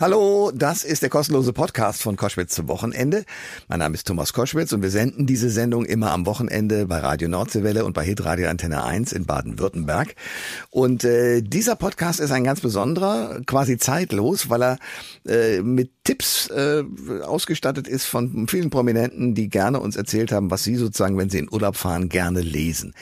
[0.00, 3.24] Hallo, das ist der kostenlose Podcast von Koschwitz zum Wochenende.
[3.68, 7.28] Mein Name ist Thomas Koschwitz und wir senden diese Sendung immer am Wochenende bei Radio
[7.28, 10.16] Nordseewelle und bei Hitradio Antenne 1 in Baden-Württemberg.
[10.70, 14.78] Und äh, dieser Podcast ist ein ganz besonderer, quasi zeitlos, weil er
[15.28, 16.82] äh, mit Tipps äh,
[17.22, 21.38] ausgestattet ist von vielen Prominenten, die gerne uns erzählt haben, was sie sozusagen, wenn sie
[21.38, 22.94] in Urlaub fahren, gerne lesen.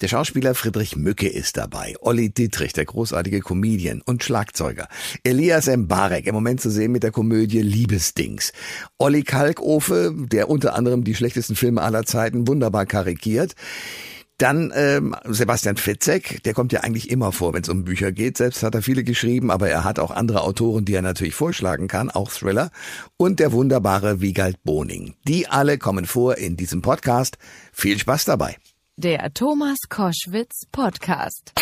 [0.00, 4.88] Der Schauspieler Friedrich Mücke ist dabei, Olli Dietrich, der großartige Comedian und Schlagzeuger,
[5.22, 8.52] Elias Mbarek, im Moment zu sehen mit der Komödie Liebesdings.
[8.98, 13.54] Olli Kalkofe, der unter anderem die schlechtesten Filme aller Zeiten wunderbar karikiert.
[14.38, 18.38] Dann ähm, Sebastian Fitzek, der kommt ja eigentlich immer vor, wenn es um Bücher geht.
[18.38, 21.88] Selbst hat er viele geschrieben, aber er hat auch andere Autoren, die er natürlich vorschlagen
[21.88, 22.70] kann, auch Thriller.
[23.18, 25.14] Und der wunderbare Wiegald Boning.
[25.28, 27.36] Die alle kommen vor in diesem Podcast.
[27.70, 28.56] Viel Spaß dabei.
[28.96, 31.52] Der Thomas Koschwitz Podcast.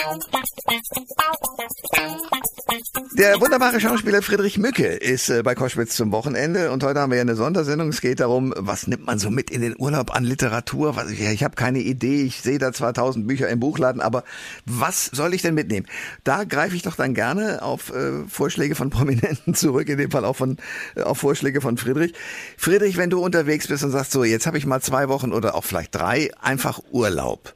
[3.17, 7.21] Der wunderbare Schauspieler Friedrich Mücke ist äh, bei Koschwitz zum Wochenende und heute haben wir
[7.21, 7.91] eine Sondersendung.
[7.91, 10.97] Es geht darum, was nimmt man so mit in den Urlaub an Literatur?
[11.11, 12.23] Ich habe keine Idee.
[12.23, 14.25] Ich sehe da zwar tausend Bücher im Buchladen, aber
[14.67, 15.87] was soll ich denn mitnehmen?
[16.25, 20.25] Da greife ich doch dann gerne auf äh, Vorschläge von Prominenten zurück, in dem Fall
[20.25, 20.57] auch von
[20.97, 22.15] äh, auf Vorschläge von Friedrich.
[22.57, 25.55] Friedrich, wenn du unterwegs bist und sagst so, jetzt habe ich mal zwei Wochen oder
[25.55, 27.28] auch vielleicht drei einfach Urlaub.
[27.29, 27.53] Urlaub.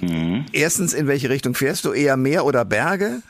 [0.00, 0.46] Mhm.
[0.52, 1.92] Erstens, in welche Richtung fährst du?
[1.92, 3.22] Eher Meer oder Berge?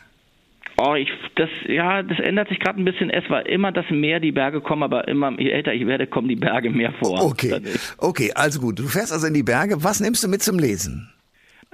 [0.76, 3.08] Oh, ich, das, ja, das ändert sich gerade ein bisschen.
[3.08, 6.28] Es war immer das Meer, die Berge kommen, aber immer, je älter ich werde, kommen
[6.28, 7.24] die Berge mehr vor.
[7.24, 7.60] Okay,
[7.98, 8.80] okay, also gut.
[8.80, 9.84] Du fährst also in die Berge.
[9.84, 11.14] Was nimmst du mit zum Lesen?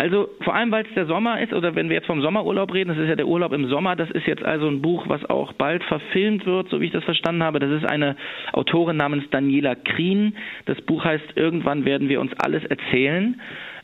[0.00, 2.88] Also vor allem, weil es der Sommer ist, oder wenn wir jetzt vom Sommerurlaub reden,
[2.88, 5.52] das ist ja der Urlaub im Sommer, das ist jetzt also ein Buch, was auch
[5.52, 7.58] bald verfilmt wird, so wie ich das verstanden habe.
[7.58, 8.16] Das ist eine
[8.54, 10.36] Autorin namens Daniela Krien.
[10.64, 13.38] Das Buch heißt Irgendwann werden wir uns alles erzählen.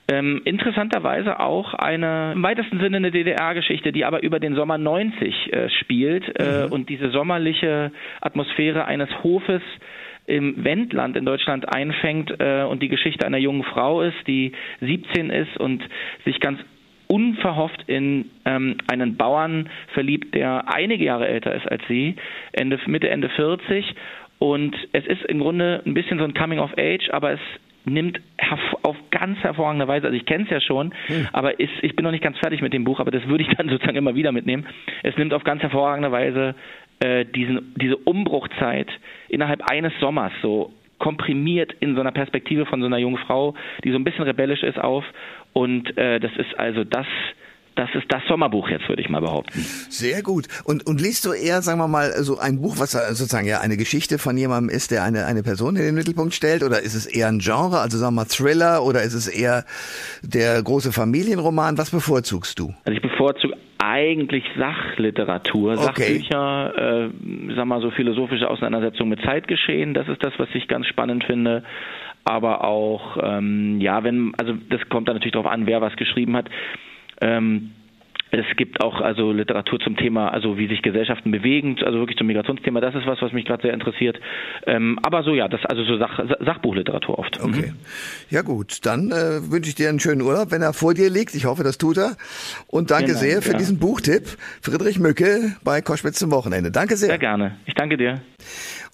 [0.08, 5.52] Ähm, interessanterweise auch eine im weitesten Sinne eine DDR-Geschichte, die aber über den Sommer 90
[5.52, 6.72] äh, spielt äh, mhm.
[6.72, 7.90] und diese sommerliche
[8.20, 9.62] Atmosphäre eines Hofes
[10.26, 15.30] im Wendland in Deutschland einfängt äh, und die Geschichte einer jungen Frau ist, die 17
[15.30, 15.82] ist und
[16.24, 16.60] sich ganz
[17.08, 22.16] unverhofft in ähm, einen Bauern verliebt, der einige Jahre älter ist als sie,
[22.52, 23.94] Ende, Mitte, Ende 40.
[24.38, 27.40] Und es ist im Grunde ein bisschen so ein Coming of Age, aber es
[27.86, 28.20] nimmt
[28.82, 31.28] auf ganz hervorragende Weise, also ich kenne es ja schon, hm.
[31.32, 33.56] aber ist, ich bin noch nicht ganz fertig mit dem Buch, aber das würde ich
[33.56, 34.66] dann sozusagen immer wieder mitnehmen.
[35.02, 36.54] Es nimmt auf ganz hervorragende Weise
[37.00, 38.88] äh, diesen, diese Umbruchzeit
[39.28, 43.54] innerhalb eines Sommers so komprimiert in so einer Perspektive von so einer jungen Frau,
[43.84, 45.04] die so ein bisschen rebellisch ist, auf.
[45.52, 47.06] Und äh, das ist also das,
[47.76, 49.60] das ist das Sommerbuch jetzt, würde ich mal behaupten.
[49.60, 50.46] Sehr gut.
[50.64, 53.76] Und, und liest du eher, sagen wir mal, so ein Buch, was sozusagen ja eine
[53.76, 56.62] Geschichte von jemandem ist, der eine, eine Person in den Mittelpunkt stellt?
[56.62, 58.82] Oder ist es eher ein Genre, also sagen wir mal Thriller?
[58.82, 59.64] Oder ist es eher
[60.22, 61.76] der große Familienroman?
[61.78, 62.74] Was bevorzugst du?
[62.84, 66.18] Also ich bevorzuge eigentlich Sachliteratur, okay.
[66.18, 67.10] Sachbücher, äh,
[67.54, 69.92] sag mal so philosophische Auseinandersetzungen mit Zeitgeschehen.
[69.92, 71.62] Das ist das, was ich ganz spannend finde
[72.28, 76.36] aber auch ähm, ja, wenn also das kommt dann natürlich darauf an, wer was geschrieben
[76.36, 76.50] hat.
[77.20, 77.72] Ähm,
[78.32, 82.26] es gibt auch also Literatur zum Thema, also wie sich Gesellschaften bewegen, also wirklich zum
[82.26, 82.80] Migrationsthema.
[82.80, 84.18] Das ist was, was mich gerade sehr interessiert.
[84.66, 87.40] Ähm, aber so ja, das also so Sach, Sachbuchliteratur oft.
[87.40, 87.70] Okay.
[87.70, 87.76] Mhm.
[88.28, 91.34] Ja gut, dann äh, wünsche ich dir einen schönen Urlaub, wenn er vor dir liegt.
[91.34, 92.16] Ich hoffe, das tut er.
[92.66, 93.58] Und danke Dank, sehr für ja.
[93.58, 94.26] diesen Buchtipp,
[94.60, 96.72] Friedrich Mücke bei Koschwitz zum Wochenende.
[96.72, 97.10] Danke sehr.
[97.10, 97.56] Sehr gerne.
[97.66, 98.20] Ich danke dir.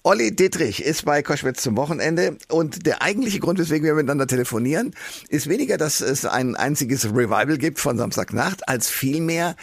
[0.05, 4.93] Olli Dittrich ist bei Koschwitz zum Wochenende und der eigentliche Grund, weswegen wir miteinander telefonieren,
[5.29, 9.55] ist weniger, dass es ein einziges Revival gibt von Samstagnacht, als vielmehr,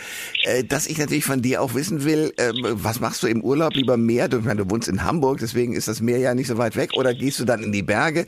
[0.45, 3.75] äh, dass ich natürlich von dir auch wissen will, äh, was machst du im Urlaub?
[3.75, 4.29] Lieber Meer?
[4.29, 6.75] Du, ich meine, du wohnst in Hamburg, deswegen ist das Meer ja nicht so weit
[6.75, 6.93] weg.
[6.97, 8.25] Oder gehst du dann in die Berge?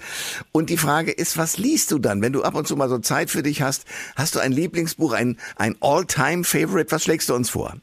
[0.52, 2.98] Und die Frage ist, was liest du dann, wenn du ab und zu mal so
[2.98, 3.86] Zeit für dich hast?
[4.16, 6.92] Hast du ein Lieblingsbuch, ein, ein All-Time-Favorite?
[6.92, 7.74] Was schlägst du uns vor?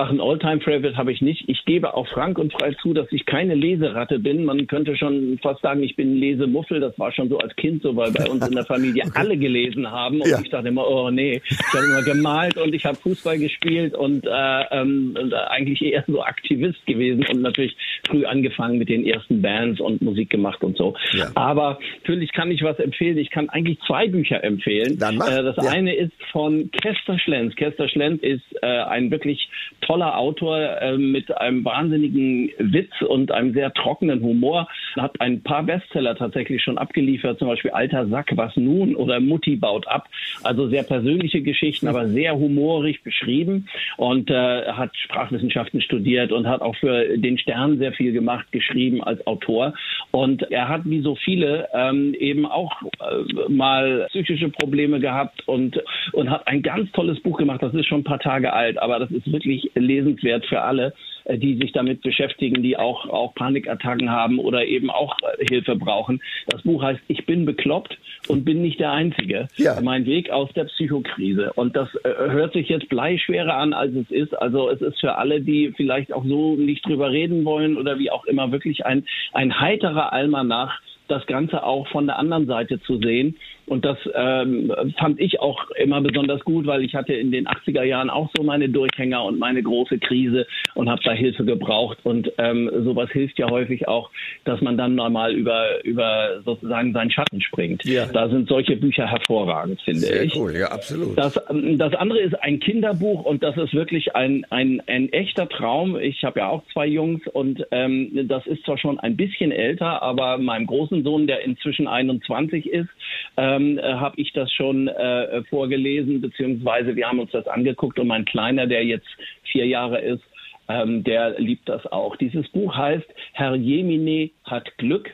[0.00, 1.48] Ach, ein All-Time-Favorite habe ich nicht.
[1.48, 4.44] Ich gebe auch frank und frei zu, dass ich keine Leseratte bin.
[4.44, 6.78] Man könnte schon fast sagen, ich bin Lesemuffel.
[6.78, 9.12] Das war schon so als Kind so, weil bei uns in der Familie okay.
[9.16, 10.20] alle gelesen haben.
[10.20, 10.38] Und ja.
[10.40, 14.24] ich dachte immer, oh nee, ich habe immer gemalt und ich habe Fußball gespielt und,
[14.24, 19.42] äh, ähm, und eigentlich eher so Aktivist gewesen und natürlich früh angefangen mit den ersten
[19.42, 20.94] Bands und Musik gemacht und so.
[21.14, 21.32] Ja.
[21.34, 23.18] Aber natürlich kann ich was empfehlen.
[23.18, 24.96] Ich kann eigentlich zwei Bücher empfehlen.
[24.96, 25.28] Dann mach.
[25.28, 25.72] Äh, das ja.
[25.72, 27.56] eine ist von Kester Schlenz.
[27.56, 29.48] Kester Schlenz ist äh, ein wirklich
[29.88, 34.68] toller Autor äh, mit einem wahnsinnigen Witz und einem sehr trockenen Humor.
[34.96, 39.56] Hat ein paar Bestseller tatsächlich schon abgeliefert, zum Beispiel Alter Sack, was nun oder Mutti
[39.56, 40.06] baut ab.
[40.42, 46.60] Also sehr persönliche Geschichten, aber sehr humorig beschrieben und äh, hat Sprachwissenschaften studiert und hat
[46.60, 49.72] auch für den Stern sehr viel gemacht, geschrieben als Autor.
[50.10, 55.82] Und er hat wie so viele ähm, eben auch äh, mal psychische Probleme gehabt und,
[56.12, 57.62] und hat ein ganz tolles Buch gemacht.
[57.62, 60.94] Das ist schon ein paar Tage alt, aber das ist wirklich lesenswert für alle.
[61.28, 65.76] Äh, die sich damit beschäftigen, die auch, auch Panikattacken haben oder eben auch äh, Hilfe
[65.76, 66.20] brauchen.
[66.48, 67.98] Das Buch heißt Ich bin bekloppt
[68.28, 69.48] und bin nicht der Einzige.
[69.56, 69.80] Ja.
[69.80, 71.52] Mein Weg aus der Psychokrise.
[71.54, 74.34] Und das äh, hört sich jetzt bleischwerer an, als es ist.
[74.40, 78.10] Also es ist für alle, die vielleicht auch so nicht drüber reden wollen oder wie
[78.10, 82.98] auch immer, wirklich ein, ein heiterer Almanach, das Ganze auch von der anderen Seite zu
[82.98, 83.36] sehen.
[83.68, 87.82] Und das ähm, fand ich auch immer besonders gut, weil ich hatte in den 80er
[87.82, 91.98] Jahren auch so meine Durchhänger und meine große Krise und habe da Hilfe gebraucht.
[92.02, 94.10] Und ähm, sowas hilft ja häufig auch,
[94.44, 97.84] dass man dann mal über, über sozusagen seinen Schatten springt.
[97.84, 98.06] Ja.
[98.06, 100.36] Da sind solche Bücher hervorragend, finde Sehr ich.
[100.36, 101.18] cool, ja, absolut.
[101.18, 105.98] Das, das andere ist ein Kinderbuch und das ist wirklich ein, ein, ein echter Traum.
[105.98, 110.02] Ich habe ja auch zwei Jungs und ähm, das ist zwar schon ein bisschen älter,
[110.02, 112.88] aber meinem großen Sohn, der inzwischen 21 ist,
[113.36, 118.06] ähm, äh, habe ich das schon äh, vorgelesen, beziehungsweise wir haben uns das angeguckt und
[118.06, 119.08] mein Kleiner, der jetzt
[119.44, 120.22] vier Jahre ist,
[120.68, 122.16] ähm, der liebt das auch.
[122.16, 125.10] Dieses Buch heißt Herr Jemine hat Glück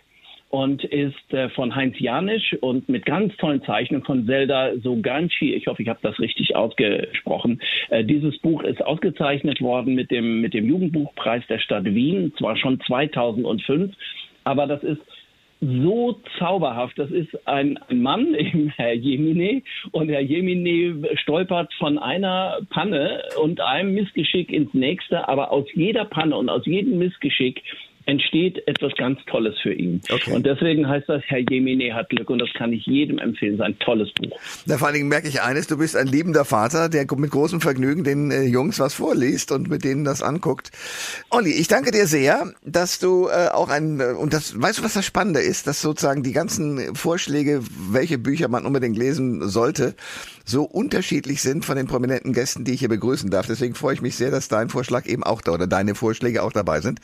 [0.54, 5.52] und ist äh, von Heinz Janisch und mit ganz tollen Zeichnungen von Zelda Soganchi.
[5.52, 7.60] Ich hoffe, ich habe das richtig ausgesprochen.
[7.90, 12.56] Äh, dieses Buch ist ausgezeichnet worden mit dem, mit dem Jugendbuchpreis der Stadt Wien, zwar
[12.56, 13.96] schon 2005,
[14.44, 15.00] aber das ist
[15.82, 16.98] so zauberhaft.
[16.98, 19.62] Das ist ein, Mann, eben Herr Jemine,
[19.92, 26.04] und Herr Jemine stolpert von einer Panne und einem Missgeschick ins nächste, aber aus jeder
[26.04, 27.62] Panne und aus jedem Missgeschick
[28.06, 30.00] entsteht etwas ganz Tolles für ihn.
[30.10, 30.32] Okay.
[30.32, 33.56] Und deswegen heißt das, Herr Jemine hat Glück und das kann ich jedem empfehlen.
[33.56, 34.38] Sein tolles Buch.
[34.66, 37.60] Na, vor allen Dingen merke ich eines, du bist ein liebender Vater, der mit großem
[37.60, 40.70] Vergnügen den äh, Jungs was vorliest und mit denen das anguckt.
[41.30, 44.82] Olli, ich danke dir sehr, dass du äh, auch ein, äh, und das, weißt du,
[44.82, 47.60] was das Spannende ist, dass sozusagen die ganzen Vorschläge,
[47.90, 49.94] welche Bücher man unbedingt lesen sollte,
[50.44, 53.46] so unterschiedlich sind von den prominenten Gästen, die ich hier begrüßen darf.
[53.46, 56.52] Deswegen freue ich mich sehr, dass dein Vorschlag eben auch da oder deine Vorschläge auch
[56.52, 57.00] dabei sind.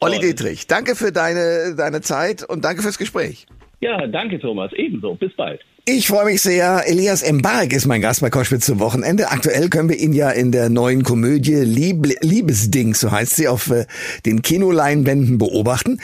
[0.00, 3.46] Olli Dietrich, danke für deine, deine Zeit und danke fürs Gespräch.
[3.80, 4.72] Ja, danke Thomas.
[4.72, 5.14] Ebenso.
[5.14, 5.60] Bis bald.
[5.84, 6.84] Ich freue mich sehr.
[6.86, 9.32] Elias Embark ist mein Gast bei Koschwitz zum Wochenende.
[9.32, 13.68] Aktuell können wir ihn ja in der neuen Komödie Lieb Liebesding, so heißt sie, auf
[13.68, 13.86] äh,
[14.24, 15.98] den Kinoleinwänden beobachten.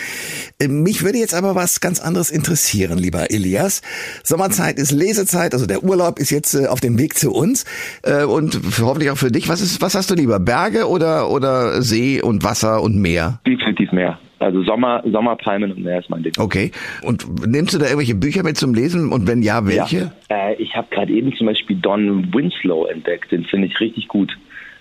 [0.59, 3.83] Äh, mich würde jetzt aber was ganz anderes interessieren, lieber Elias.
[4.25, 7.65] Sommerzeit ist Lesezeit, also der Urlaub ist jetzt äh, auf dem Weg zu uns
[8.03, 9.49] äh, und hoffentlich auch für dich.
[9.49, 10.41] Was ist, was hast du lieber?
[10.41, 13.39] Berge oder oder See und Wasser und Meer?
[13.47, 14.19] Definitiv Meer.
[14.39, 16.33] Also Sommer, Sommerpalmen und Meer ist mein Ding.
[16.39, 16.71] Okay.
[17.03, 19.13] Und nimmst du da irgendwelche Bücher mit zum Lesen?
[19.13, 20.13] Und wenn ja, welche?
[20.31, 20.51] Ja.
[20.51, 23.33] Äh, ich habe gerade eben zum Beispiel Don Winslow entdeckt.
[23.33, 24.37] Den finde ich richtig gut.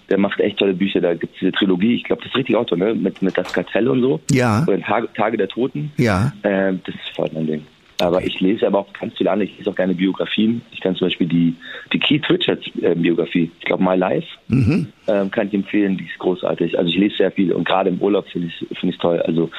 [0.10, 1.02] Der macht echt tolle Bücher.
[1.02, 1.96] Da gibt es diese Trilogie.
[1.96, 2.94] Ich glaube, das ist richtig Auto, ne?
[2.94, 4.22] Mit, mit Das Kartell und so.
[4.32, 4.64] Ja.
[4.68, 5.92] Oder Tage, Tage der Toten.
[5.98, 6.32] Ja.
[6.44, 7.62] Äh, das ist voll mein Ding.
[8.00, 9.50] Aber ich lese aber auch ganz viele andere.
[9.50, 10.62] Ich lese auch gerne Biografien.
[10.72, 11.56] Ich kann zum Beispiel die,
[11.92, 14.88] die Keith Richards äh, Biografie, ich glaube My Life, mhm.
[15.08, 15.98] ähm, kann ich empfehlen.
[15.98, 16.78] Die ist großartig.
[16.78, 19.20] Also ich lese sehr viel und gerade im Urlaub finde ich finde ich toll.
[19.22, 19.50] Also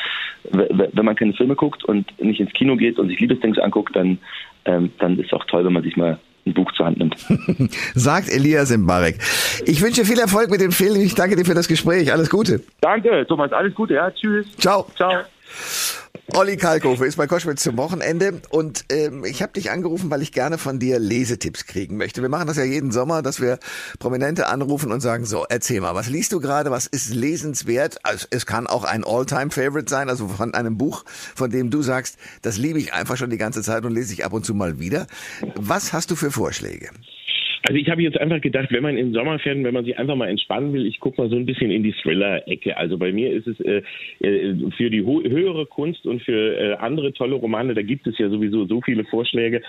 [0.52, 4.18] wenn man keine Filme guckt und nicht ins Kino geht und sich Liebesdings anguckt, dann
[4.66, 7.16] ähm, dann ist es auch toll, wenn man sich mal ein Buch zur Hand nimmt.
[7.94, 9.18] Sagt Elias Mbarek.
[9.66, 11.00] Ich wünsche viel Erfolg mit dem Film.
[11.00, 12.12] Ich danke dir für das Gespräch.
[12.12, 12.62] Alles Gute.
[12.80, 13.52] Danke, Thomas.
[13.52, 13.94] Alles Gute.
[13.94, 14.46] Ja, tschüss.
[14.56, 14.86] Ciao.
[14.96, 15.24] Ciao.
[16.34, 20.30] Olli Kalkofe ist bei Koschwitz zum Wochenende und ähm, ich habe dich angerufen, weil ich
[20.30, 22.20] gerne von dir Lesetipps kriegen möchte.
[22.20, 23.58] Wir machen das ja jeden Sommer, dass wir
[23.98, 28.04] Prominente anrufen und sagen, so, erzähl mal, was liest du gerade, was ist lesenswert?
[28.04, 32.18] Also, es kann auch ein All-Time-Favorite sein, also von einem Buch, von dem du sagst,
[32.42, 34.78] das liebe ich einfach schon die ganze Zeit und lese ich ab und zu mal
[34.78, 35.06] wieder.
[35.56, 36.90] Was hast du für Vorschläge?
[37.68, 40.30] Also ich habe jetzt einfach gedacht, wenn man in Sommerferien, wenn man sich einfach mal
[40.30, 42.74] entspannen will, ich gucke mal so ein bisschen in die Thriller-Ecke.
[42.78, 43.82] Also bei mir ist es äh,
[44.20, 48.30] äh für die höhere Kunst und für äh, andere tolle Romane, da gibt es ja
[48.30, 49.60] sowieso so viele Vorschläge.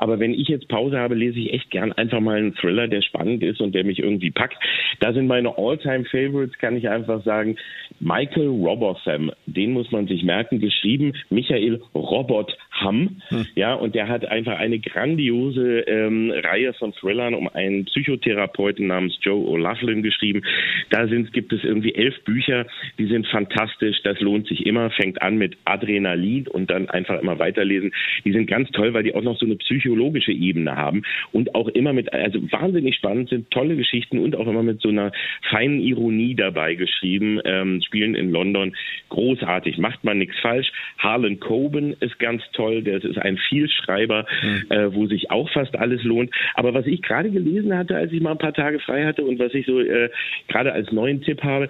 [0.00, 3.02] Aber wenn ich jetzt Pause habe, lese ich echt gern einfach mal einen Thriller, der
[3.02, 4.56] spannend ist und der mich irgendwie packt.
[4.98, 7.56] Da sind meine All-Time-Favorites, kann ich einfach sagen.
[8.00, 13.20] Michael Robotham, den muss man sich merken, geschrieben Michael Robotham.
[13.28, 13.46] Hm.
[13.56, 19.18] Ja, und der hat einfach eine grandiose ähm, Reihe von Thrillern um einen Psychotherapeuten namens
[19.20, 20.42] Joe O'Loughlin geschrieben.
[20.88, 22.66] Da sind, gibt es irgendwie elf Bücher,
[22.98, 23.98] die sind fantastisch.
[24.02, 24.90] Das lohnt sich immer.
[24.92, 27.92] Fängt an mit Adrenalin und dann einfach immer weiterlesen.
[28.24, 29.58] Die sind ganz toll, weil die auch noch so eine
[29.90, 34.46] psychologische Ebene haben und auch immer mit, also wahnsinnig spannend sind, tolle Geschichten und auch
[34.46, 35.12] immer mit so einer
[35.50, 37.40] feinen Ironie dabei geschrieben.
[37.44, 38.74] Ähm, spielen in London
[39.08, 39.78] großartig.
[39.78, 40.70] Macht man nichts falsch.
[40.98, 42.82] Harlan Coben ist ganz toll.
[42.82, 44.64] Der ist ein Vielschreiber, mhm.
[44.70, 46.30] äh, wo sich auch fast alles lohnt.
[46.54, 49.38] Aber was ich gerade gelesen hatte, als ich mal ein paar Tage frei hatte und
[49.38, 50.10] was ich so äh,
[50.48, 51.68] gerade als neuen Tipp habe,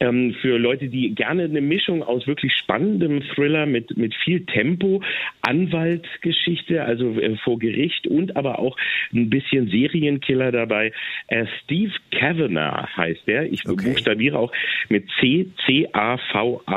[0.00, 5.02] ähm, für Leute, die gerne eine Mischung aus wirklich spannendem Thriller mit, mit viel Tempo,
[5.50, 8.76] Anwaltsgeschichte, also äh, vor Gericht und aber auch
[9.12, 10.92] ein bisschen Serienkiller dabei.
[11.26, 13.52] Äh, Steve Kavanagh heißt der.
[13.52, 13.88] Ich okay.
[13.90, 14.52] buchstabiere auch
[14.88, 16.70] mit C, C-A-V-A-N-A-G-H,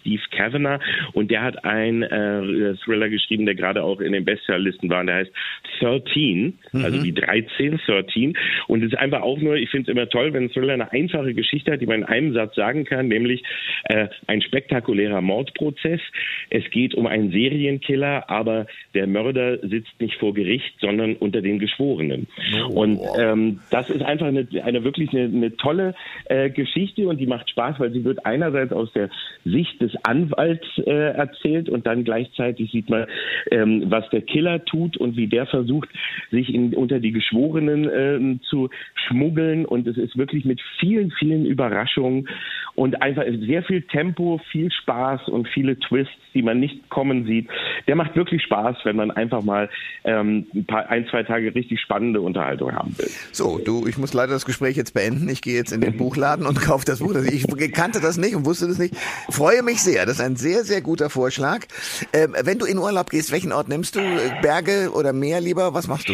[0.00, 0.80] Steve Kavanagh.
[1.12, 5.04] Und der hat einen äh, Thriller geschrieben, der gerade auch in den Bestsellerlisten war.
[5.04, 5.30] Der heißt
[5.78, 6.84] 13, also mhm.
[6.84, 8.36] also die 13, 13.
[8.66, 10.90] Und es ist einfach auch nur, ich finde es immer toll, wenn ein Thriller eine
[10.90, 13.44] einfache Geschichte hat, die man in einem Satz sagen kann, nämlich
[13.84, 16.00] äh, ein spektakulärer Mordprozess.
[16.50, 21.58] Es geht um einen Serienkiller, aber der Mörder sitzt nicht vor Gericht, sondern unter den
[21.58, 22.26] Geschworenen.
[22.68, 25.94] Oh, und ähm, das ist einfach eine, eine wirklich eine, eine tolle
[26.26, 29.10] äh, Geschichte und die macht Spaß, weil sie wird einerseits aus der
[29.44, 33.06] Sicht des Anwalts äh, erzählt und dann gleichzeitig sieht man,
[33.50, 35.88] ähm, was der Killer tut und wie der versucht,
[36.30, 39.64] sich in, unter die Geschworenen äh, zu schmuggeln.
[39.64, 42.28] Und es ist wirklich mit vielen, vielen Überraschungen
[42.76, 47.48] und einfach sehr viel Tempo, viel Spaß und viele Twists, die man nicht kommen sieht.
[47.88, 49.68] Der macht wirklich Spaß, wenn man einfach mal
[50.04, 53.08] ähm, ein, paar, ein, zwei Tage richtig spannende Unterhaltung haben will.
[53.32, 55.28] So, du, ich muss leider das Gespräch jetzt beenden.
[55.28, 57.14] Ich gehe jetzt in den Buchladen und kaufe das Buch.
[57.14, 58.94] Ich kannte das nicht und wusste das nicht.
[59.30, 60.04] Freue mich sehr.
[60.04, 61.60] Das ist ein sehr, sehr guter Vorschlag.
[62.12, 64.00] Ähm, wenn du in Urlaub gehst, welchen Ort nimmst du?
[64.42, 65.72] Berge oder Meer lieber?
[65.72, 66.12] Was machst du?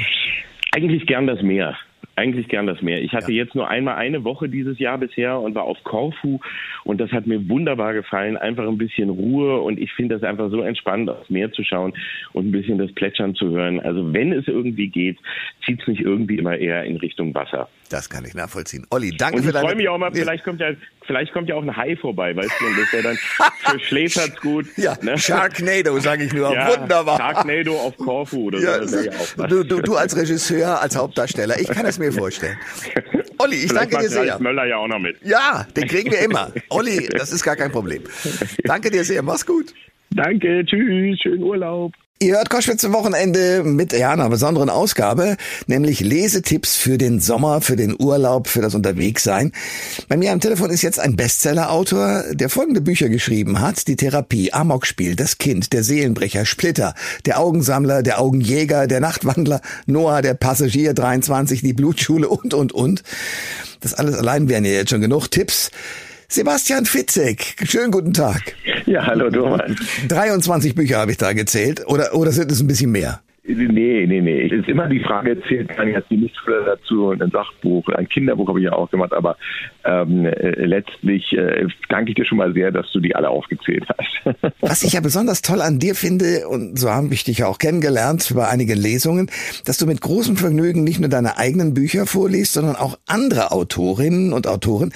[0.70, 1.76] Eigentlich gern das Meer
[2.16, 3.00] eigentlich gern das Meer.
[3.02, 3.44] Ich hatte ja.
[3.44, 6.40] jetzt nur einmal eine Woche dieses Jahr bisher und war auf Korfu
[6.84, 8.36] und das hat mir wunderbar gefallen.
[8.36, 11.94] Einfach ein bisschen Ruhe und ich finde das einfach so entspannt, aufs Meer zu schauen
[12.32, 13.80] und ein bisschen das Plätschern zu hören.
[13.80, 15.18] Also wenn es irgendwie geht,
[15.64, 17.68] zieht es mich irgendwie immer eher in Richtung Wasser.
[17.88, 18.86] Das kann ich nachvollziehen.
[18.90, 19.64] Olli, danke und für deine...
[19.64, 20.72] Ich freue mich auch mal, vielleicht kommt ja
[21.06, 23.16] vielleicht kommt ja auch ein Hai vorbei, weißt du, und das wäre dann
[23.58, 24.66] für Schläferz gut.
[24.76, 25.18] Ja, ne?
[25.18, 26.52] Sharknado, sage ich nur.
[26.62, 27.16] Ja, Wunderbar.
[27.16, 28.98] Sharknado auf Korfu oder ja, so.
[29.46, 32.56] Du, du, du als Regisseur, als Hauptdarsteller, ich kann es mir vorstellen.
[33.38, 34.38] Olli, ich vielleicht danke dir sehr.
[34.40, 35.16] Möller ja auch noch mit.
[35.22, 36.52] Ja, den kriegen wir immer.
[36.68, 38.02] Olli, das ist gar kein Problem.
[38.64, 39.74] Danke dir sehr, mach's gut.
[40.10, 41.92] Danke, tschüss, schönen Urlaub.
[42.22, 45.36] Ihr hört Koschwitz Wochenende mit ja, einer besonderen Ausgabe,
[45.66, 49.50] nämlich Lesetipps für den Sommer, für den Urlaub, für das Unterwegssein.
[50.06, 53.88] Bei mir am Telefon ist jetzt ein Bestsellerautor, der folgende Bücher geschrieben hat.
[53.88, 56.94] Die Therapie, Amokspiel, Das Kind, Der Seelenbrecher, Splitter,
[57.26, 63.02] Der Augensammler, Der Augenjäger, Der Nachtwandler, Noah, Der Passagier 23, Die Blutschule und, und, und.
[63.80, 65.72] Das alles allein wären ja jetzt schon genug Tipps.
[66.32, 68.54] Sebastian Fitzek, schönen guten Tag.
[68.86, 69.70] Ja, hallo Thomas.
[70.08, 71.86] 23 Bücher habe ich da gezählt.
[71.86, 73.20] Oder, oder sind es ein bisschen mehr?
[73.44, 74.46] Nee, nee, nee.
[74.46, 78.48] Es ist immer die Frage, zählt man jetzt die Nichtfüller dazu, ein Sachbuch, ein Kinderbuch
[78.48, 79.36] habe ich ja auch gemacht, aber
[79.84, 83.84] ähm, äh, letztlich äh, danke ich dir schon mal sehr, dass du die alle aufgezählt
[83.88, 84.52] hast.
[84.60, 87.58] Was ich ja besonders toll an dir finde, und so haben ich dich ja auch
[87.58, 89.28] kennengelernt bei einigen Lesungen,
[89.64, 94.32] dass du mit großem Vergnügen nicht nur deine eigenen Bücher vorliest, sondern auch andere Autorinnen
[94.32, 94.92] und Autoren.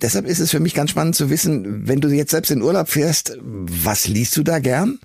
[0.00, 2.88] Deshalb ist es für mich ganz spannend zu wissen, wenn du jetzt selbst in Urlaub
[2.88, 4.98] fährst, was liest du da gern?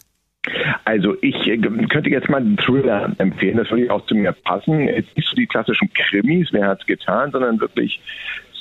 [0.86, 4.88] Also ich äh, könnte jetzt mal einen Thriller empfehlen, das würde auch zu mir passen.
[4.88, 8.00] Es ist nicht so die klassischen Krimis, wer hat's getan, sondern wirklich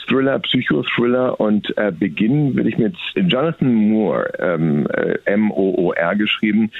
[0.08, 6.70] Thriller, Psychothriller und äh, beginnen würde ich mit Jonathan Moore, ähm, äh, M-O-O-R geschrieben,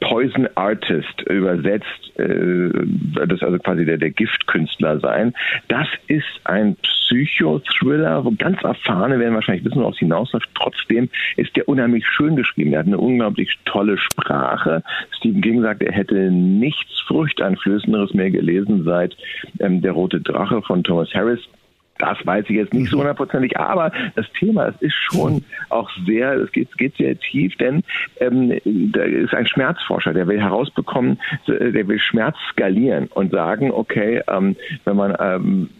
[0.00, 2.70] Poison Artist übersetzt, äh,
[3.26, 5.34] das also quasi der, der Giftkünstler sein.
[5.68, 10.48] Das ist ein Psychothriller, wo ganz erfahrene werden wahrscheinlich wissen, worauf es hinausläuft.
[10.54, 12.72] Trotzdem ist der unheimlich schön geschrieben.
[12.72, 14.82] Er hat eine unglaublich tolle Sprache.
[15.16, 19.16] Stephen King sagt, er hätte nichts Furchteinflößenderes mehr gelesen seit
[19.60, 21.40] ähm, Der Rote Drache von Thomas Harris.
[21.98, 26.32] Das weiß ich jetzt nicht so hundertprozentig, aber das Thema, es ist schon auch sehr,
[26.34, 27.82] es geht, geht sehr tief, denn
[28.20, 28.60] ähm,
[28.92, 34.56] da ist ein Schmerzforscher, der will herausbekommen, der will Schmerz skalieren und sagen, okay, ähm,
[34.84, 35.70] wenn man ähm,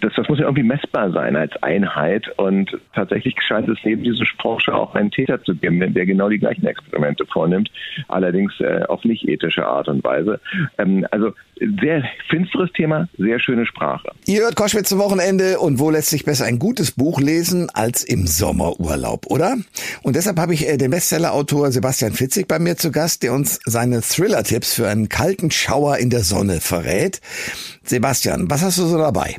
[0.00, 4.26] das, das muss ja irgendwie messbar sein als Einheit und tatsächlich scheint es neben diesem
[4.40, 7.70] Forscher auch einen Täter zu geben, der genau die gleichen Experimente vornimmt,
[8.08, 10.40] allerdings äh, auf nicht ethische Art und Weise.
[10.78, 11.32] Ähm, also
[11.80, 14.08] sehr finsteres Thema, sehr schöne Sprache.
[14.26, 18.04] Ihr hört Koschwitz zum Wochenende und wo lässt sich besser ein gutes Buch lesen als
[18.04, 19.56] im Sommerurlaub, oder?
[20.02, 23.60] Und deshalb habe ich äh, den Bestsellerautor Sebastian Fitzig bei mir zu Gast, der uns
[23.64, 27.20] seine Thriller-Tipps für einen kalten Schauer in der Sonne verrät.
[27.82, 29.36] Sebastian, was hast du so dabei?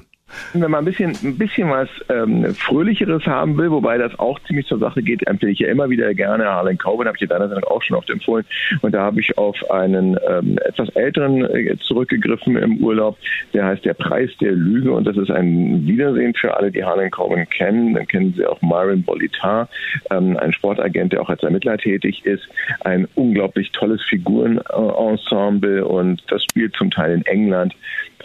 [0.53, 4.67] Wenn man ein bisschen, ein bisschen was ähm, Fröhlicheres haben will, wobei das auch ziemlich
[4.67, 7.49] zur Sache geht, empfehle ich ja immer wieder gerne Harlan Coben, habe ich ja deiner
[7.49, 8.45] Sendung auch schon oft empfohlen.
[8.81, 13.17] Und da habe ich auf einen ähm, etwas älteren äh, zurückgegriffen im Urlaub.
[13.53, 17.11] Der heißt Der Preis der Lüge und das ist ein Wiedersehen für alle, die Harlan
[17.11, 17.93] Coben kennen.
[17.93, 19.69] Dann kennen Sie auch Myron Bolitar,
[20.11, 22.47] ähm, ein Sportagent, der auch als Ermittler tätig ist.
[22.81, 27.75] Ein unglaublich tolles Figurenensemble und das spielt zum Teil in England.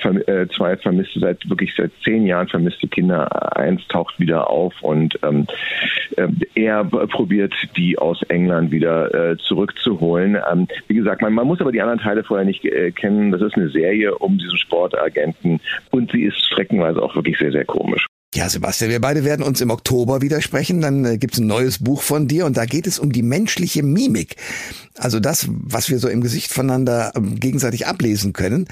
[0.02, 5.18] Äh, zwei Vermisste seit wirklich seit zehn Jahren vermisste Kinder eins taucht wieder auf und
[5.22, 5.46] ähm,
[6.16, 10.38] äh, er probiert die aus England wieder äh, zurückzuholen.
[10.50, 13.32] Ähm, wie gesagt, man, man muss aber die anderen Teile vorher nicht äh, kennen.
[13.32, 17.64] Das ist eine Serie um diesen Sportagenten und sie ist streckenweise auch wirklich sehr, sehr
[17.64, 18.06] komisch.
[18.32, 20.80] Ja, Sebastian, wir beide werden uns im Oktober widersprechen.
[20.80, 23.82] Dann äh, gibt's ein neues Buch von dir und da geht es um die menschliche
[23.82, 24.36] Mimik.
[24.96, 28.68] Also das, was wir so im Gesicht voneinander äh, gegenseitig ablesen können.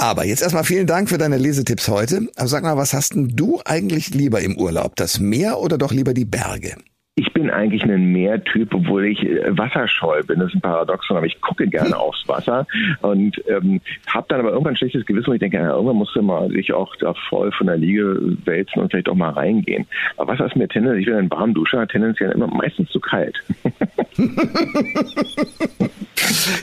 [0.00, 2.28] Aber jetzt erstmal vielen Dank für deine Lesetipps heute.
[2.36, 4.94] Also sag mal, was hast denn du eigentlich lieber im Urlaub?
[4.94, 6.76] Das Meer oder doch lieber die Berge?
[7.18, 10.38] Ich bin eigentlich ein Meertyp, obwohl ich äh, wasserscheu bin.
[10.38, 12.64] Das ist ein Paradoxon, aber ich gucke gerne aufs Wasser
[13.00, 16.14] und ähm, habe dann aber irgendwann ein schlechtes Gewissen, wo ich denke, ja, irgendwann musst
[16.14, 19.88] du mal sich auch da voll von der Liege wälzen und vielleicht auch mal reingehen.
[20.16, 23.36] Aber Wasser ist mir tendenziell, ich bin ein Warmduscher, tendenziell immer meistens zu kalt.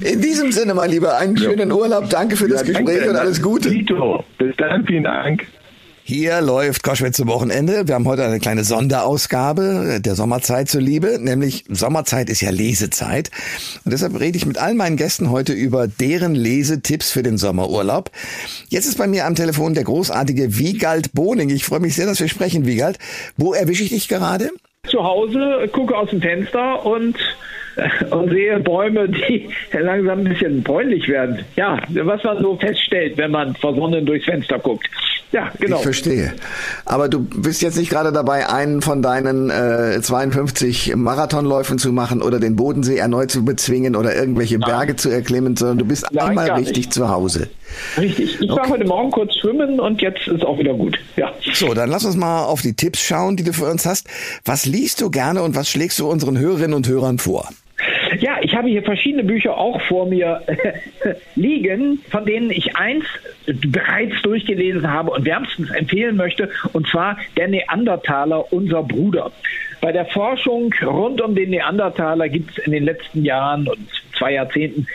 [0.01, 2.09] In diesem Sinne, mein Lieber, einen schönen Urlaub.
[2.09, 3.69] Danke für das ja, Gespräch und alles Gute.
[3.69, 5.45] Tito, bis dann, vielen Dank.
[6.07, 7.87] Hier läuft Koschwitz zum Wochenende.
[7.87, 13.31] Wir haben heute eine kleine Sonderausgabe der Sommerzeit zuliebe, nämlich Sommerzeit ist ja Lesezeit.
[13.83, 18.11] Und deshalb rede ich mit all meinen Gästen heute über deren Lesetipps für den Sommerurlaub.
[18.69, 21.49] Jetzt ist bei mir am Telefon der großartige Wiegald Boning.
[21.49, 22.99] Ich freue mich sehr, dass wir sprechen, Wiegald.
[23.35, 24.51] Wo erwische ich dich gerade?
[24.87, 27.17] Zu Hause, gucke aus dem Fenster und
[28.09, 31.39] und sehe Bäume, die langsam ein bisschen bräunlich werden.
[31.55, 34.89] Ja, was man so feststellt, wenn man versonnen durchs Fenster guckt.
[35.31, 35.77] Ja, genau.
[35.77, 36.33] Ich verstehe.
[36.85, 42.21] Aber du bist jetzt nicht gerade dabei, einen von deinen äh, 52 Marathonläufen zu machen
[42.21, 44.69] oder den Bodensee erneut zu bezwingen oder irgendwelche Nein.
[44.69, 46.93] Berge zu erklimmen, sondern du bist Nein, einmal richtig nicht.
[46.93, 47.49] zu Hause.
[47.97, 48.39] Richtig.
[48.39, 48.61] Ich okay.
[48.61, 50.97] war heute Morgen kurz schwimmen und jetzt ist auch wieder gut.
[51.17, 51.33] Ja.
[51.53, 54.07] So, dann lass uns mal auf die Tipps schauen, die du für uns hast.
[54.45, 57.49] Was liest du gerne und was schlägst du unseren Hörerinnen und Hörern vor?
[58.55, 60.41] Habe hier verschiedene Bücher auch vor mir
[61.35, 63.05] liegen, von denen ich eins
[63.45, 69.31] bereits durchgelesen habe und wärmstens empfehlen möchte, und zwar Der Neandertaler, unser Bruder.
[69.81, 74.33] Bei der Forschung rund um den Neandertaler gibt es in den letzten Jahren und zwei
[74.33, 74.87] Jahrzehnten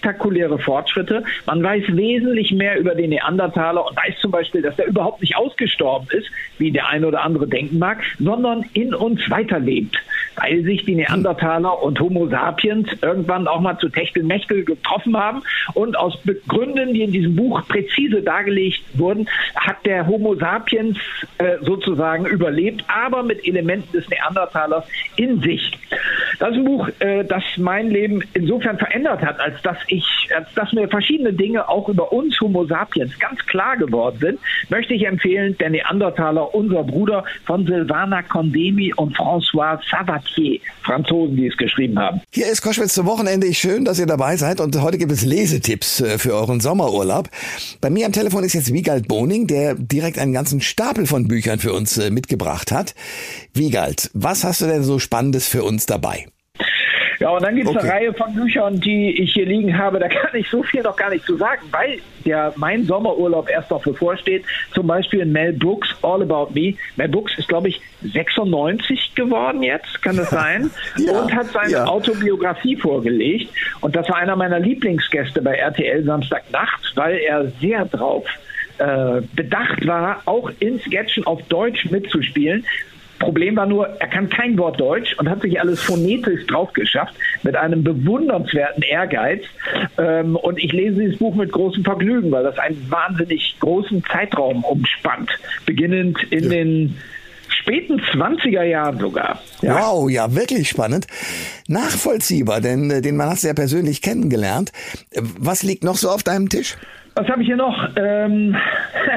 [0.00, 1.24] spektakuläre Fortschritte.
[1.46, 5.36] Man weiß wesentlich mehr über den Neandertaler und weiß zum Beispiel, dass er überhaupt nicht
[5.36, 9.96] ausgestorben ist, wie der eine oder andere denken mag, sondern in uns weiterlebt,
[10.36, 15.42] weil sich die Neandertaler und Homo sapiens irgendwann auch mal zu Techtelmechtel getroffen haben.
[15.74, 20.98] Und aus Gründen, die in diesem Buch präzise dargelegt wurden, hat der Homo sapiens
[21.38, 24.84] äh, sozusagen überlebt, aber mit Elementen des Neandertalers
[25.16, 25.72] in sich.
[26.40, 30.48] Das ist ein Buch, äh, das mein Leben insofern verändert hat, als dass ich, als
[30.54, 34.38] dass mir verschiedene Dinge auch über uns Homo sapiens ganz klar geworden sind,
[34.70, 41.46] möchte ich empfehlen, der Neandertaler, unser Bruder von Silvana Condemi und François Sabatier, Franzosen, die
[41.46, 42.22] es geschrieben haben.
[42.32, 43.52] Hier ist Koschwitz zum Wochenende.
[43.52, 47.28] Schön, dass ihr dabei seid und heute gibt es Lesetipps äh, für euren Sommerurlaub.
[47.82, 51.58] Bei mir am Telefon ist jetzt Wiegald Boning, der direkt einen ganzen Stapel von Büchern
[51.58, 52.94] für uns äh, mitgebracht hat.
[53.52, 56.29] Wiegald, was hast du denn so Spannendes für uns dabei?
[57.20, 57.86] Ja, und dann gibt es okay.
[57.86, 59.98] eine Reihe von Büchern, die ich hier liegen habe.
[59.98, 63.70] Da kann ich so viel noch gar nicht zu sagen, weil der mein Sommerurlaub erst
[63.70, 64.42] noch bevorsteht.
[64.72, 66.74] Zum Beispiel Mel Brooks, All About Me.
[66.96, 70.70] Mel Brooks ist, glaube ich, 96 geworden jetzt, kann das sein?
[70.96, 71.84] ja, und hat seine ja.
[71.84, 73.52] Autobiografie vorgelegt.
[73.82, 78.24] Und das war einer meiner Lieblingsgäste bei RTL Samstagnacht, weil er sehr drauf
[78.78, 82.64] äh, bedacht war, auch in Sketchen auf Deutsch mitzuspielen.
[83.20, 87.14] Problem war nur, er kann kein Wort Deutsch und hat sich alles phonetisch drauf geschafft
[87.42, 89.42] mit einem bewundernswerten Ehrgeiz.
[89.98, 94.64] Ähm, und ich lese dieses Buch mit großem Vergnügen, weil das einen wahnsinnig großen Zeitraum
[94.64, 95.30] umspannt,
[95.66, 96.50] beginnend in ja.
[96.50, 96.96] den
[97.48, 99.38] späten 20er Jahren sogar.
[99.60, 99.78] Ja.
[99.78, 101.06] Wow, ja, wirklich spannend.
[101.68, 104.72] Nachvollziehbar, denn äh, den Mann hast du ja persönlich kennengelernt.
[105.38, 106.76] Was liegt noch so auf deinem Tisch?
[107.16, 107.76] Was habe ich hier noch?
[107.96, 108.56] Ähm,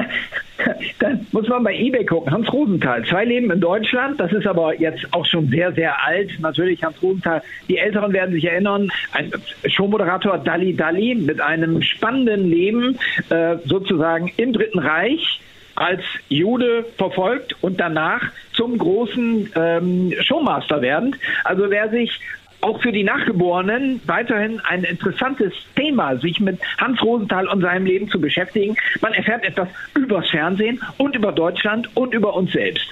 [1.00, 2.32] dann muss man bei eBay gucken.
[2.32, 4.20] Hans Rosenthal, zwei Leben in Deutschland.
[4.20, 6.30] Das ist aber jetzt auch schon sehr, sehr alt.
[6.40, 7.42] Natürlich Hans Rosenthal.
[7.68, 8.90] Die Älteren werden sich erinnern.
[9.12, 9.32] Ein
[9.66, 12.98] Showmoderator Dalli Dalli mit einem spannenden Leben,
[13.30, 15.40] äh, sozusagen im Dritten Reich
[15.76, 21.16] als Jude verfolgt und danach zum großen ähm, Showmaster werden.
[21.42, 22.20] Also wer sich
[22.64, 28.08] auch für die Nachgeborenen weiterhin ein interessantes Thema, sich mit Hans Rosenthal und seinem Leben
[28.08, 28.74] zu beschäftigen.
[29.02, 32.86] Man erfährt etwas übers Fernsehen und über Deutschland und über uns selbst.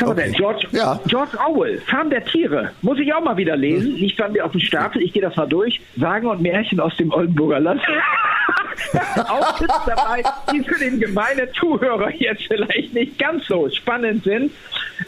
[0.00, 0.32] Okay.
[0.34, 0.98] George, ja.
[1.06, 2.70] George Orwell, Farm der Tiere.
[2.80, 3.92] Muss ich auch mal wieder lesen.
[3.94, 5.78] Nicht bei mir auf dem Stapel, ich gehe das mal durch.
[5.98, 7.82] Sagen und Märchen aus dem Oldenburger Land.
[9.28, 14.52] auch Tipps dabei, die für den gemeinen Zuhörer jetzt vielleicht nicht ganz so spannend sind.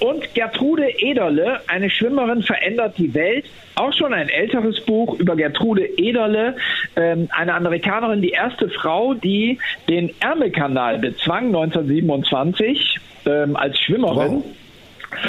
[0.01, 3.45] Und Gertrude Ederle, eine Schwimmerin verändert die Welt.
[3.75, 6.57] Auch schon ein älteres Buch über Gertrude Ederle,
[6.97, 9.59] ähm, eine Amerikanerin, die erste Frau, die
[9.89, 14.37] den Ärmelkanal bezwang 1927 ähm, als Schwimmerin.
[14.37, 14.45] Wow.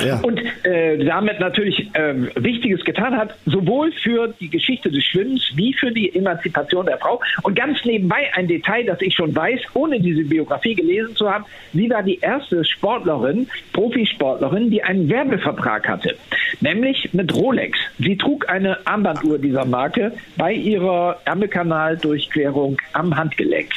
[0.06, 0.20] Ja.
[0.22, 5.74] Und äh, damit natürlich äh, Wichtiges getan hat, sowohl für die Geschichte des Schwimmens wie
[5.74, 7.22] für die Emanzipation der Frau.
[7.44, 11.46] Und ganz nebenbei ein Detail, das ich schon weiß, ohne diese Biografie gelesen zu haben.
[11.74, 16.16] Sie war die erste Sportlerin, Profisportlerin, die einen Werbevertrag hatte,
[16.62, 17.78] nämlich mit Rolex.
[18.00, 23.70] Sie trug eine Armbanduhr dieser Marke bei ihrer Ärmelkanaldurchquerung am Handgelenk.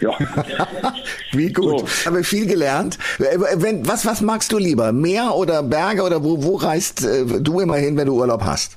[0.00, 0.10] Ja.
[1.32, 1.88] Wie gut.
[1.88, 2.10] So.
[2.10, 2.98] Habe viel gelernt.
[3.18, 4.92] Wenn, was, was magst du lieber?
[4.92, 8.76] Meer oder Berge oder wo, wo reist äh, du immer hin, wenn du Urlaub hast?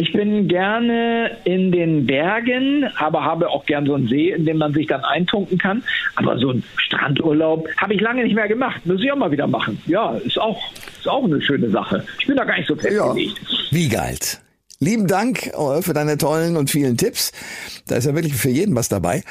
[0.00, 4.58] Ich bin gerne in den Bergen, aber habe auch gern so einen See, in dem
[4.58, 5.82] man sich dann eintunken kann.
[6.14, 8.86] Aber so einen Strandurlaub habe ich lange nicht mehr gemacht.
[8.86, 9.82] Muss ich auch mal wieder machen.
[9.86, 10.60] Ja, ist auch,
[10.96, 12.04] ist auch eine schöne Sache.
[12.20, 13.40] Ich bin da gar nicht so festgelegt.
[13.42, 13.58] Ja.
[13.72, 14.18] Wie geil.
[14.80, 17.32] Lieben Dank äh, für deine tollen und vielen Tipps.
[17.88, 19.24] Da ist ja wirklich für jeden was dabei.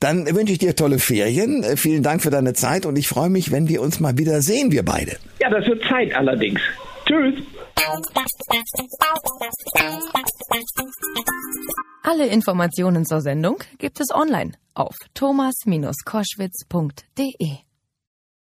[0.00, 1.62] Dann wünsche ich dir tolle Ferien.
[1.62, 4.40] Äh, vielen Dank für deine Zeit und ich freue mich, wenn wir uns mal wieder
[4.40, 5.18] sehen, wir beide.
[5.40, 6.58] Ja, das wird Zeit allerdings.
[7.04, 7.34] Tschüss.
[12.02, 17.73] Alle Informationen zur Sendung gibt es online auf thomas-koschwitz.de.